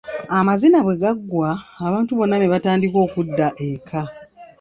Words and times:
Amazina 0.37 0.77
bwe 0.85 0.95
gaggwa, 1.01 1.49
abantu 1.87 2.11
bonna 2.17 2.35
ne 2.37 2.47
batandika 2.53 2.97
okudda 3.05 3.47
eka. 3.69 4.01